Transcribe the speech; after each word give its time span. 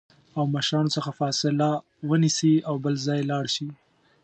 او 0.37 0.43
مشرانو 0.55 0.93
څخه 0.95 1.11
فاصله 1.19 1.69
ونیسي 2.09 2.53
او 2.67 2.75
بل 2.83 2.95
ځای 3.05 3.19
لاړ 3.31 3.45
شي 3.55 3.67